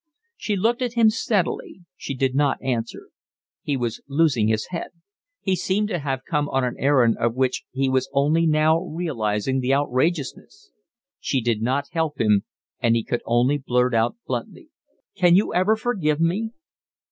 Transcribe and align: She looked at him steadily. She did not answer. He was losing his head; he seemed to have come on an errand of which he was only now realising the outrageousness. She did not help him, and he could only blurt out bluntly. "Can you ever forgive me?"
She 0.35 0.55
looked 0.55 0.81
at 0.81 0.93
him 0.95 1.11
steadily. 1.11 1.81
She 1.95 2.15
did 2.15 2.33
not 2.33 2.59
answer. 2.63 3.09
He 3.61 3.77
was 3.77 4.01
losing 4.07 4.47
his 4.47 4.69
head; 4.71 4.87
he 5.41 5.55
seemed 5.55 5.89
to 5.89 5.99
have 5.99 6.25
come 6.27 6.49
on 6.49 6.63
an 6.63 6.75
errand 6.79 7.17
of 7.19 7.35
which 7.35 7.65
he 7.71 7.87
was 7.87 8.09
only 8.11 8.47
now 8.47 8.79
realising 8.81 9.59
the 9.59 9.75
outrageousness. 9.75 10.71
She 11.19 11.39
did 11.39 11.61
not 11.61 11.89
help 11.91 12.19
him, 12.19 12.45
and 12.79 12.95
he 12.95 13.03
could 13.03 13.21
only 13.27 13.59
blurt 13.59 13.93
out 13.93 14.15
bluntly. 14.25 14.71
"Can 15.15 15.35
you 15.35 15.53
ever 15.53 15.75
forgive 15.75 16.19
me?" 16.19 16.49